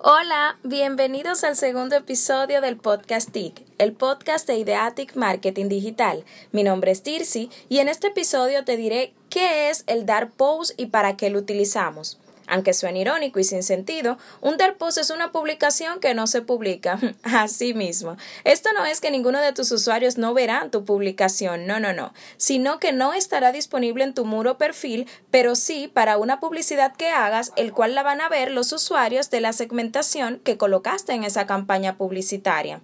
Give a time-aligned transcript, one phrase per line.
[0.00, 6.24] Hola, bienvenidos al segundo episodio del podcast TIC, el podcast de Ideatic Marketing Digital.
[6.52, 10.70] Mi nombre es Tirsi y en este episodio te diré qué es el Dark Post
[10.76, 12.20] y para qué lo utilizamos.
[12.48, 16.42] Aunque suene irónico y sin sentido, un dark post es una publicación que no se
[16.42, 16.98] publica.
[17.22, 18.16] Así mismo.
[18.44, 22.12] Esto no es que ninguno de tus usuarios no verá tu publicación, no, no, no,
[22.36, 27.08] sino que no estará disponible en tu muro perfil, pero sí para una publicidad que
[27.08, 31.24] hagas, el cual la van a ver los usuarios de la segmentación que colocaste en
[31.24, 32.80] esa campaña publicitaria.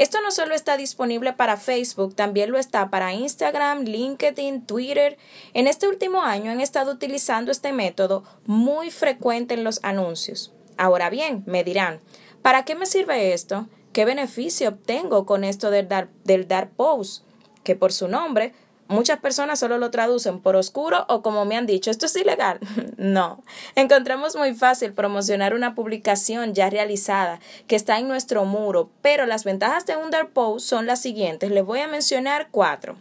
[0.00, 5.18] Esto no solo está disponible para Facebook, también lo está para Instagram, LinkedIn, Twitter.
[5.52, 10.54] En este último año han estado utilizando este método muy frecuente en los anuncios.
[10.78, 12.00] Ahora bien, me dirán,
[12.40, 13.68] ¿para qué me sirve esto?
[13.92, 17.26] ¿Qué beneficio obtengo con esto del dar, post?
[17.62, 18.54] Que por su nombre
[18.90, 22.58] Muchas personas solo lo traducen por oscuro o como me han dicho, esto es ilegal.
[22.96, 23.42] no.
[23.76, 29.44] Encontramos muy fácil promocionar una publicación ya realizada que está en nuestro muro, pero las
[29.44, 30.10] ventajas de un
[30.58, 31.52] son las siguientes.
[31.52, 32.96] Les voy a mencionar cuatro.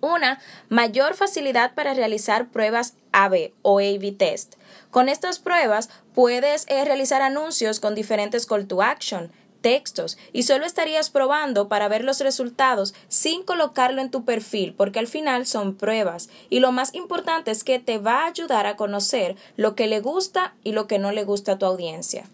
[0.00, 4.54] Una, mayor facilidad para realizar pruebas AB o A-B test.
[4.90, 10.64] Con estas pruebas puedes eh, realizar anuncios con diferentes call to action, textos y solo
[10.64, 15.74] estarías probando para ver los resultados sin colocarlo en tu perfil porque al final son
[15.74, 19.86] pruebas y lo más importante es que te va a ayudar a conocer lo que
[19.86, 22.24] le gusta y lo que no le gusta a tu audiencia.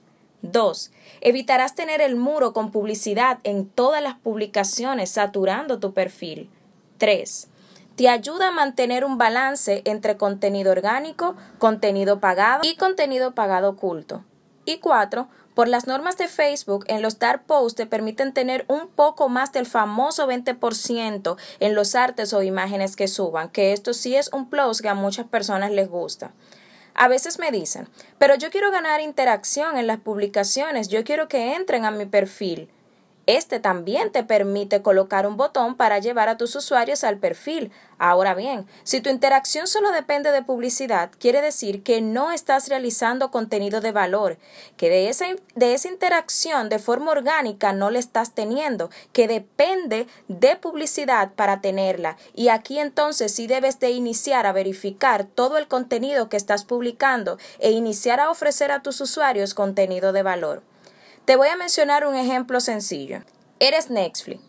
[0.43, 0.91] 2.
[1.23, 6.51] Evitarás tener el muro con publicidad en todas las publicaciones saturando tu perfil.
[6.99, 7.49] 3.
[7.97, 14.25] Te ayuda a mantener un balance entre contenido orgánico, contenido pagado y contenido pagado oculto.
[14.67, 18.89] Y 4 por las normas de Facebook, en los dark posts te permiten tener un
[18.89, 24.17] poco más del famoso 20% en los artes o imágenes que suban, que esto sí
[24.17, 26.33] es un plus que a muchas personas les gusta.
[26.95, 27.89] A veces me dicen,
[28.19, 32.69] pero yo quiero ganar interacción en las publicaciones, yo quiero que entren a mi perfil.
[33.27, 37.73] Este también te permite colocar un botón para llevar a tus usuarios al perfil.
[37.97, 43.31] Ahora bien, si tu interacción solo depende de publicidad, quiere decir que no estás realizando
[43.31, 44.37] contenido de valor,
[44.77, 50.07] que de esa, de esa interacción de forma orgánica no le estás teniendo, que depende
[50.29, 52.19] de publicidad para tenerla.
[52.35, 57.39] Y aquí entonces sí debes de iniciar a verificar todo el contenido que estás publicando
[57.59, 60.74] e iniciar a ofrecer a tus usuarios contenido de valor.
[61.25, 63.23] Te voy a mencionar un ejemplo sencillo.
[63.59, 64.43] Eres Netflix,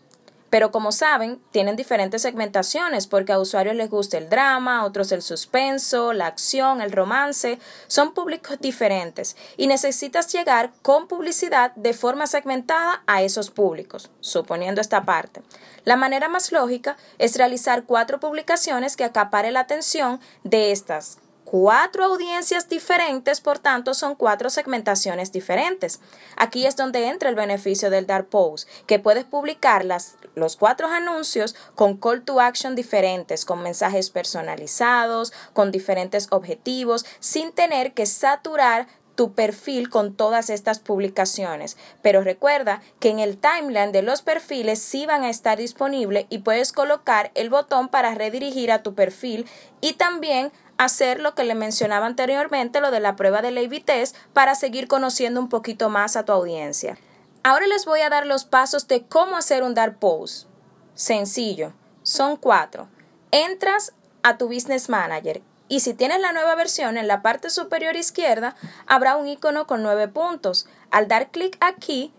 [0.50, 5.10] pero como saben, tienen diferentes segmentaciones porque a usuarios les gusta el drama, a otros
[5.10, 7.58] el suspenso, la acción, el romance.
[7.86, 14.82] Son públicos diferentes y necesitas llegar con publicidad de forma segmentada a esos públicos, suponiendo
[14.82, 15.40] esta parte.
[15.84, 22.04] La manera más lógica es realizar cuatro publicaciones que acaparen la atención de estas cuatro
[22.04, 26.00] audiencias diferentes, por tanto son cuatro segmentaciones diferentes.
[26.36, 30.88] Aquí es donde entra el beneficio del Dark Post, que puedes publicar las, los cuatro
[30.88, 38.06] anuncios con call to action diferentes, con mensajes personalizados, con diferentes objetivos, sin tener que
[38.06, 41.76] saturar tu perfil con todas estas publicaciones.
[42.02, 46.38] Pero recuerda que en el timeline de los perfiles sí van a estar disponibles y
[46.38, 49.46] puedes colocar el botón para redirigir a tu perfil
[49.80, 54.16] y también hacer lo que le mencionaba anteriormente, lo de la prueba de ley test,
[54.32, 56.98] para seguir conociendo un poquito más a tu audiencia.
[57.42, 60.48] Ahora les voy a dar los pasos de cómo hacer un dark post.
[60.94, 61.72] Sencillo,
[62.02, 62.88] son cuatro.
[63.30, 63.92] Entras
[64.22, 68.54] a tu Business Manager y si tienes la nueva versión, en la parte superior izquierda
[68.86, 70.66] habrá un icono con nueve puntos.
[70.90, 72.12] Al dar clic aquí,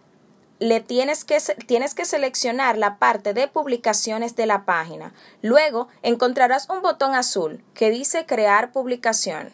[0.60, 1.38] le tienes que,
[1.68, 5.14] tienes que seleccionar la parte de publicaciones de la página.
[5.42, 9.52] Luego encontrarás un botón azul que dice crear publicación.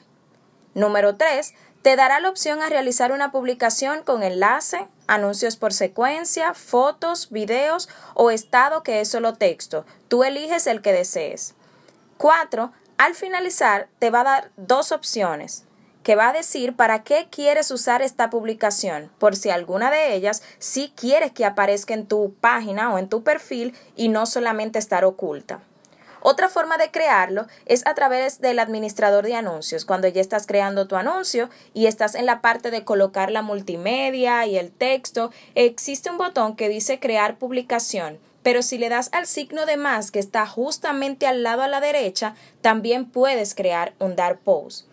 [0.74, 1.53] Número 3.
[1.81, 7.90] Te dará la opción a realizar una publicación con enlace, anuncios por secuencia, fotos, videos
[8.13, 9.86] o estado que es solo texto.
[10.08, 11.56] Tú eliges el que desees.
[12.18, 12.72] 4.
[12.97, 15.66] Al finalizar te va a dar dos opciones
[16.03, 20.44] que va a decir para qué quieres usar esta publicación, por si alguna de ellas
[20.60, 25.06] sí quieres que aparezca en tu página o en tu perfil y no solamente estar
[25.06, 25.62] oculta.
[26.25, 29.83] Otra forma de crearlo es a través del administrador de anuncios.
[29.83, 34.45] Cuando ya estás creando tu anuncio y estás en la parte de colocar la multimedia
[34.45, 38.19] y el texto, existe un botón que dice crear publicación.
[38.42, 41.81] Pero si le das al signo de más que está justamente al lado a la
[41.81, 44.88] derecha, también puedes crear un dark post.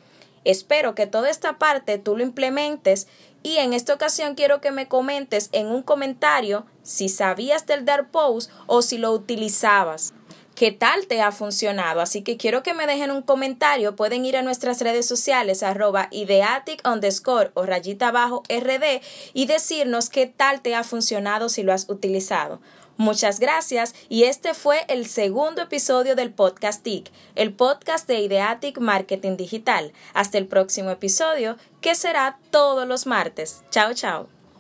[0.45, 3.09] Espero que toda esta parte tú lo implementes
[3.43, 8.11] y en esta ocasión quiero que me comentes en un comentario si sabías del Dark
[8.11, 10.15] Post o si lo utilizabas.
[10.61, 12.03] qué tal te ha funcionado.
[12.03, 13.97] Así que quiero que me dejen un comentario.
[13.97, 19.01] Pueden ir a nuestras redes sociales, arroba ideatic underscore o rayita abajo rd
[19.33, 22.61] y decirnos qué tal te ha funcionado si lo has utilizado.
[23.01, 28.79] Muchas gracias y este fue el segundo episodio del podcast TIC, el podcast de Ideatic
[28.79, 29.95] Marketing Digital.
[30.13, 33.65] Hasta el próximo episodio, que será todos los martes.
[33.71, 34.40] Chao, chao.